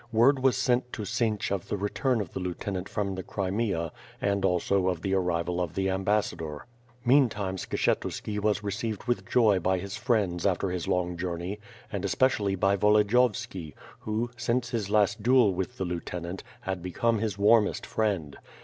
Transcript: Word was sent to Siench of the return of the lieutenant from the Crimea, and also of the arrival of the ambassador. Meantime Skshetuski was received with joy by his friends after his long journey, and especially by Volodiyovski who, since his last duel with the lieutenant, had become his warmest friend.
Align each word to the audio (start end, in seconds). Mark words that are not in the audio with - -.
Word 0.11 0.39
was 0.39 0.57
sent 0.57 0.91
to 0.93 1.03
Siench 1.03 1.51
of 1.51 1.67
the 1.67 1.77
return 1.77 2.21
of 2.21 2.33
the 2.33 2.39
lieutenant 2.39 2.89
from 2.89 3.13
the 3.13 3.21
Crimea, 3.21 3.91
and 4.19 4.43
also 4.43 4.87
of 4.87 5.03
the 5.03 5.13
arrival 5.13 5.61
of 5.61 5.75
the 5.75 5.91
ambassador. 5.91 6.65
Meantime 7.05 7.55
Skshetuski 7.57 8.39
was 8.39 8.63
received 8.63 9.03
with 9.03 9.29
joy 9.29 9.59
by 9.59 9.77
his 9.77 9.97
friends 9.97 10.43
after 10.43 10.71
his 10.71 10.87
long 10.87 11.17
journey, 11.17 11.59
and 11.91 12.03
especially 12.03 12.55
by 12.55 12.75
Volodiyovski 12.75 13.75
who, 13.99 14.31
since 14.35 14.71
his 14.71 14.89
last 14.89 15.21
duel 15.21 15.53
with 15.53 15.77
the 15.77 15.85
lieutenant, 15.85 16.41
had 16.61 16.81
become 16.81 17.19
his 17.19 17.37
warmest 17.37 17.85
friend. 17.85 18.37